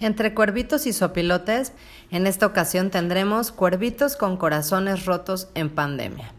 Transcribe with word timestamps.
Entre 0.00 0.32
cuervitos 0.32 0.86
y 0.86 0.94
sopilotes, 0.94 1.74
en 2.10 2.26
esta 2.26 2.46
ocasión 2.46 2.88
tendremos 2.90 3.52
cuervitos 3.52 4.16
con 4.16 4.38
corazones 4.38 5.04
rotos 5.04 5.48
en 5.54 5.68
pandemia. 5.68 6.32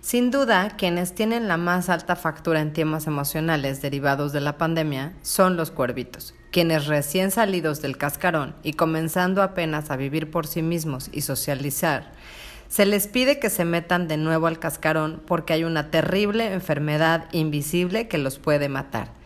Sin 0.00 0.32
duda, 0.32 0.76
quienes 0.76 1.14
tienen 1.14 1.46
la 1.46 1.56
más 1.56 1.90
alta 1.90 2.16
factura 2.16 2.60
en 2.60 2.72
temas 2.72 3.06
emocionales 3.06 3.80
derivados 3.82 4.32
de 4.32 4.40
la 4.40 4.58
pandemia 4.58 5.12
son 5.22 5.56
los 5.56 5.70
cuervitos, 5.70 6.34
quienes 6.50 6.86
recién 6.88 7.30
salidos 7.30 7.80
del 7.82 7.96
cascarón 7.96 8.56
y 8.64 8.72
comenzando 8.72 9.42
apenas 9.42 9.92
a 9.92 9.96
vivir 9.96 10.30
por 10.30 10.48
sí 10.48 10.62
mismos 10.62 11.08
y 11.12 11.20
socializar, 11.20 12.10
se 12.68 12.84
les 12.84 13.06
pide 13.06 13.38
que 13.38 13.48
se 13.48 13.64
metan 13.64 14.08
de 14.08 14.16
nuevo 14.16 14.48
al 14.48 14.58
cascarón 14.58 15.22
porque 15.24 15.52
hay 15.52 15.62
una 15.64 15.90
terrible 15.90 16.52
enfermedad 16.52 17.26
invisible 17.32 18.08
que 18.08 18.18
los 18.18 18.38
puede 18.38 18.68
matar. 18.68 19.17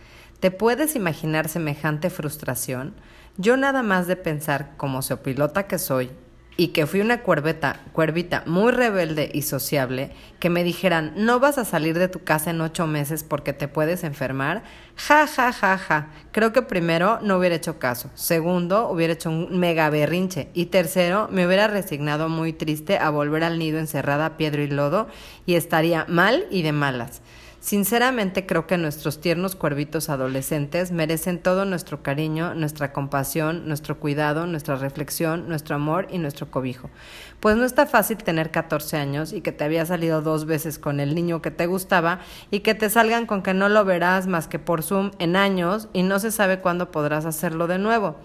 ¿Te 0.42 0.50
puedes 0.50 0.96
imaginar 0.96 1.48
semejante 1.48 2.10
frustración? 2.10 2.96
Yo 3.36 3.56
nada 3.56 3.84
más 3.84 4.08
de 4.08 4.16
pensar 4.16 4.72
como 4.76 4.98
pilota 5.22 5.68
que 5.68 5.78
soy 5.78 6.10
y 6.56 6.68
que 6.68 6.88
fui 6.88 7.00
una 7.00 7.22
cuerveta, 7.22 7.78
cuervita 7.92 8.42
muy 8.44 8.72
rebelde 8.72 9.30
y 9.32 9.42
sociable, 9.42 10.10
que 10.40 10.50
me 10.50 10.64
dijeran 10.64 11.12
no 11.14 11.38
vas 11.38 11.58
a 11.58 11.64
salir 11.64 11.96
de 11.96 12.08
tu 12.08 12.24
casa 12.24 12.50
en 12.50 12.60
ocho 12.60 12.88
meses 12.88 13.22
porque 13.22 13.52
te 13.52 13.68
puedes 13.68 14.02
enfermar, 14.02 14.64
ja, 14.96 15.28
ja, 15.28 15.52
ja, 15.52 15.78
ja. 15.78 16.08
Creo 16.32 16.52
que 16.52 16.62
primero 16.62 17.20
no 17.22 17.38
hubiera 17.38 17.54
hecho 17.54 17.78
caso, 17.78 18.10
segundo 18.14 18.88
hubiera 18.88 19.12
hecho 19.12 19.30
un 19.30 19.60
mega 19.60 19.90
berrinche 19.90 20.48
y 20.54 20.66
tercero 20.66 21.28
me 21.30 21.46
hubiera 21.46 21.68
resignado 21.68 22.28
muy 22.28 22.52
triste 22.52 22.98
a 22.98 23.10
volver 23.10 23.44
al 23.44 23.60
nido 23.60 23.78
encerrada 23.78 24.26
a 24.26 24.36
piedra 24.36 24.62
y 24.62 24.66
lodo 24.66 25.06
y 25.46 25.54
estaría 25.54 26.04
mal 26.08 26.46
y 26.50 26.62
de 26.62 26.72
malas. 26.72 27.22
Sinceramente 27.62 28.44
creo 28.44 28.66
que 28.66 28.76
nuestros 28.76 29.20
tiernos 29.20 29.54
cuervitos 29.54 30.08
adolescentes 30.08 30.90
merecen 30.90 31.38
todo 31.38 31.64
nuestro 31.64 32.02
cariño, 32.02 32.54
nuestra 32.54 32.92
compasión, 32.92 33.68
nuestro 33.68 34.00
cuidado, 34.00 34.48
nuestra 34.48 34.74
reflexión, 34.74 35.48
nuestro 35.48 35.76
amor 35.76 36.08
y 36.10 36.18
nuestro 36.18 36.50
cobijo. 36.50 36.90
Pues 37.38 37.56
no 37.56 37.64
está 37.64 37.86
fácil 37.86 38.16
tener 38.16 38.50
14 38.50 38.96
años 38.96 39.32
y 39.32 39.42
que 39.42 39.52
te 39.52 39.62
había 39.62 39.86
salido 39.86 40.22
dos 40.22 40.44
veces 40.44 40.80
con 40.80 40.98
el 40.98 41.14
niño 41.14 41.40
que 41.40 41.52
te 41.52 41.66
gustaba 41.66 42.18
y 42.50 42.60
que 42.60 42.74
te 42.74 42.90
salgan 42.90 43.26
con 43.26 43.44
que 43.44 43.54
no 43.54 43.68
lo 43.68 43.84
verás 43.84 44.26
más 44.26 44.48
que 44.48 44.58
por 44.58 44.82
Zoom 44.82 45.12
en 45.20 45.36
años 45.36 45.88
y 45.92 46.02
no 46.02 46.18
se 46.18 46.32
sabe 46.32 46.58
cuándo 46.58 46.90
podrás 46.90 47.26
hacerlo 47.26 47.68
de 47.68 47.78
nuevo 47.78 48.16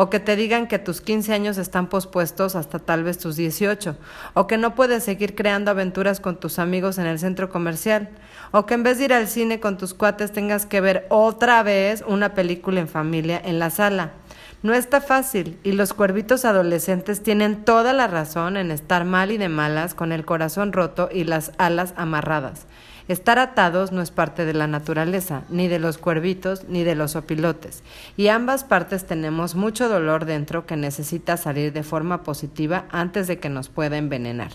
o 0.00 0.10
que 0.10 0.20
te 0.20 0.36
digan 0.36 0.68
que 0.68 0.78
tus 0.78 1.00
15 1.00 1.32
años 1.32 1.58
están 1.58 1.88
pospuestos 1.88 2.54
hasta 2.54 2.78
tal 2.78 3.02
vez 3.02 3.18
tus 3.18 3.34
18, 3.34 3.96
o 4.32 4.46
que 4.46 4.56
no 4.56 4.76
puedes 4.76 5.02
seguir 5.02 5.34
creando 5.34 5.72
aventuras 5.72 6.20
con 6.20 6.38
tus 6.38 6.60
amigos 6.60 6.98
en 6.98 7.06
el 7.06 7.18
centro 7.18 7.50
comercial, 7.50 8.08
o 8.52 8.64
que 8.64 8.74
en 8.74 8.84
vez 8.84 8.98
de 8.98 9.06
ir 9.06 9.12
al 9.12 9.26
cine 9.26 9.58
con 9.58 9.76
tus 9.76 9.94
cuates 9.94 10.30
tengas 10.30 10.66
que 10.66 10.80
ver 10.80 11.06
otra 11.08 11.64
vez 11.64 12.04
una 12.06 12.32
película 12.34 12.78
en 12.78 12.86
familia 12.86 13.42
en 13.44 13.58
la 13.58 13.70
sala. 13.70 14.12
No 14.60 14.74
está 14.74 15.00
fácil 15.00 15.56
y 15.62 15.70
los 15.70 15.92
cuervitos 15.92 16.44
adolescentes 16.44 17.22
tienen 17.22 17.64
toda 17.64 17.92
la 17.92 18.08
razón 18.08 18.56
en 18.56 18.72
estar 18.72 19.04
mal 19.04 19.30
y 19.30 19.38
de 19.38 19.48
malas 19.48 19.94
con 19.94 20.10
el 20.10 20.24
corazón 20.24 20.72
roto 20.72 21.08
y 21.12 21.22
las 21.22 21.52
alas 21.58 21.94
amarradas. 21.96 22.66
Estar 23.06 23.38
atados 23.38 23.92
no 23.92 24.02
es 24.02 24.10
parte 24.10 24.44
de 24.44 24.54
la 24.54 24.66
naturaleza, 24.66 25.42
ni 25.48 25.68
de 25.68 25.78
los 25.78 25.96
cuervitos, 25.96 26.64
ni 26.68 26.82
de 26.82 26.96
los 26.96 27.16
opilotes, 27.16 27.82
y 28.18 28.28
ambas 28.28 28.64
partes 28.64 29.06
tenemos 29.06 29.54
mucho 29.54 29.88
dolor 29.88 30.26
dentro 30.26 30.66
que 30.66 30.76
necesita 30.76 31.38
salir 31.38 31.72
de 31.72 31.84
forma 31.84 32.22
positiva 32.22 32.84
antes 32.90 33.26
de 33.26 33.38
que 33.38 33.48
nos 33.48 33.70
pueda 33.70 33.96
envenenar. 33.96 34.50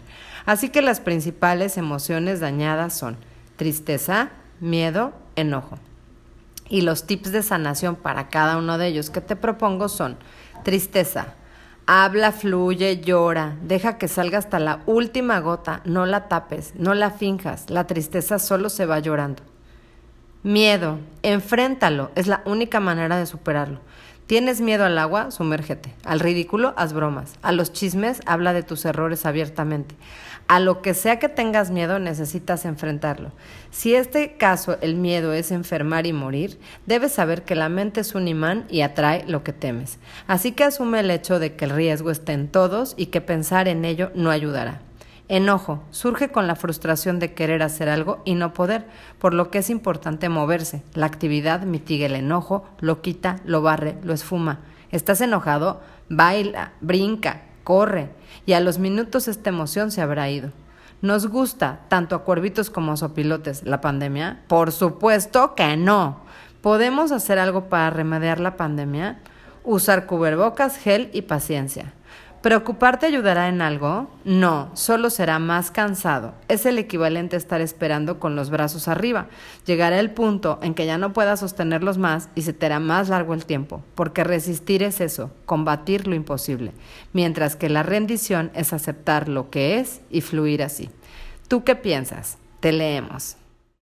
Así 0.45 0.69
que 0.69 0.83
las 0.83 0.99
principales 0.99 1.77
emociones 1.77 2.41
dañadas 2.41 2.95
son 2.95 3.17
tristeza, 3.55 4.29
miedo, 4.59 5.13
enojo. 5.35 5.79
Y 6.73 6.81
los 6.81 7.05
tips 7.05 7.31
de 7.31 7.43
sanación 7.43 7.95
para 7.95 8.29
cada 8.29 8.57
uno 8.57 8.79
de 8.79 8.88
ellos 8.88 9.11
que 9.11 9.21
te 9.21 9.35
propongo 9.35 9.89
son 9.89 10.17
tristeza, 10.63 11.35
Habla, 11.85 12.31
fluye, 12.31 12.99
llora, 12.99 13.57
deja 13.61 13.99
que 13.99 14.07
salga 14.07 14.39
hasta 14.39 14.57
la 14.57 14.81
última 14.88 15.39
gota, 15.39 15.81
no 15.85 16.07
la 16.07 16.27
tapes, 16.29 16.73
no 16.75 16.95
la 16.95 17.11
finjas, 17.11 17.69
la 17.69 17.85
tristeza 17.85 18.39
solo 18.39 18.69
se 18.69 18.88
va 18.88 18.97
llorando. 18.97 19.44
Miedo, 20.43 20.99
enfréntalo, 21.21 22.11
es 22.15 22.27
la 22.27 22.41
única 22.45 22.81
manera 22.81 23.15
de 23.15 23.25
superarlo. 23.25 23.79
¿Tienes 24.27 24.59
miedo 24.59 24.83
al 24.83 24.97
agua? 24.97 25.31
Sumérgete. 25.31 25.93
Al 26.03 26.19
ridículo, 26.19 26.73
haz 26.75 26.91
bromas. 26.91 27.35
A 27.41 27.53
los 27.53 27.71
chismes, 27.71 28.19
habla 28.25 28.51
de 28.51 28.61
tus 28.61 28.83
errores 28.83 29.25
abiertamente. 29.25 29.95
A 30.49 30.59
lo 30.59 30.81
que 30.81 30.93
sea 30.93 31.17
que 31.17 31.29
tengas 31.29 31.71
miedo, 31.71 31.97
necesitas 31.97 32.65
enfrentarlo. 32.65 33.31
Si 33.71 33.95
este 33.95 34.35
caso 34.35 34.77
el 34.81 34.95
miedo 34.95 35.31
es 35.31 35.49
enfermar 35.49 36.07
y 36.07 36.11
morir, 36.11 36.59
debes 36.85 37.13
saber 37.13 37.43
que 37.43 37.55
la 37.55 37.69
mente 37.69 38.01
es 38.01 38.13
un 38.13 38.27
imán 38.27 38.65
y 38.69 38.81
atrae 38.81 39.23
lo 39.25 39.45
que 39.45 39.53
temes. 39.53 39.97
Así 40.27 40.51
que 40.51 40.65
asume 40.65 40.99
el 40.99 41.11
hecho 41.11 41.39
de 41.39 41.55
que 41.55 41.63
el 41.63 41.71
riesgo 41.71 42.11
está 42.11 42.33
en 42.33 42.49
todos 42.49 42.95
y 42.97 43.05
que 43.05 43.21
pensar 43.21 43.69
en 43.69 43.85
ello 43.85 44.11
no 44.13 44.29
ayudará. 44.29 44.81
Enojo 45.29 45.81
surge 45.91 46.31
con 46.31 46.47
la 46.47 46.56
frustración 46.56 47.19
de 47.19 47.34
querer 47.34 47.63
hacer 47.63 47.88
algo 47.88 48.22
y 48.25 48.35
no 48.35 48.53
poder, 48.53 48.85
por 49.19 49.34
lo 49.34 49.50
que 49.50 49.59
es 49.59 49.69
importante 49.69 50.28
moverse. 50.28 50.84
La 50.94 51.06
actividad 51.06 51.61
mitiga 51.61 52.07
el 52.07 52.16
enojo, 52.16 52.66
lo 52.79 53.01
quita, 53.01 53.38
lo 53.45 53.61
barre, 53.61 53.97
lo 54.03 54.13
esfuma. 54.13 54.59
¿Estás 54.91 55.22
enojado? 55.22 55.81
Baila, 56.09 56.73
brinca, 56.81 57.44
corre, 57.63 58.09
y 58.45 58.53
a 58.53 58.59
los 58.59 58.79
minutos 58.79 59.28
esta 59.28 59.50
emoción 59.50 59.91
se 59.91 60.01
habrá 60.01 60.29
ido. 60.29 60.51
¿Nos 61.01 61.28
gusta 61.28 61.79
tanto 61.88 62.16
a 62.16 62.23
cuervitos 62.23 62.69
como 62.69 62.91
a 62.91 62.97
sopilotes 62.97 63.63
la 63.63 63.81
pandemia? 63.81 64.41
Por 64.47 64.72
supuesto 64.72 65.55
que 65.55 65.78
no. 65.78 66.22
¿Podemos 66.61 67.11
hacer 67.11 67.40
algo 67.40 67.69
para 67.69 67.90
remediar 67.90 68.40
la 68.40 68.55
pandemia? 68.55 69.19
Usar 69.63 70.05
cubrebocas, 70.05 70.78
gel 70.78 71.09
y 71.13 71.23
paciencia. 71.23 71.94
¿Preocuparte 72.43 73.05
ayudará 73.05 73.47
en 73.47 73.61
algo? 73.61 74.09
No, 74.25 74.69
solo 74.73 75.09
será 75.09 75.39
más 75.39 75.71
cansado. 75.71 76.33
Es 76.49 76.65
el 76.65 76.77
equivalente 76.77 77.37
a 77.37 77.39
estar 77.39 77.61
esperando 77.61 78.19
con 78.19 78.35
los 78.35 78.49
brazos 78.49 78.89
arriba. 78.89 79.27
Llegará 79.65 79.97
el 79.97 80.11
punto 80.11 80.59
en 80.61 80.73
que 80.73 80.85
ya 80.85 80.97
no 80.97 81.13
puedas 81.13 81.39
sostenerlos 81.39 81.97
más 81.97 82.27
y 82.35 82.41
se 82.41 82.51
te 82.51 82.65
hará 82.65 82.81
más 82.81 83.07
largo 83.07 83.33
el 83.33 83.45
tiempo, 83.45 83.81
porque 83.95 84.25
resistir 84.25 84.83
es 84.83 84.99
eso, 84.99 85.31
combatir 85.45 86.05
lo 86.05 86.15
imposible, 86.15 86.73
mientras 87.13 87.55
que 87.55 87.69
la 87.69 87.81
rendición 87.81 88.51
es 88.55 88.73
aceptar 88.73 89.29
lo 89.29 89.49
que 89.49 89.79
es 89.79 90.01
y 90.09 90.19
fluir 90.19 90.63
así. 90.63 90.89
¿Tú 91.47 91.63
qué 91.63 91.77
piensas? 91.77 92.39
Te 92.59 92.73
leemos. 92.73 93.37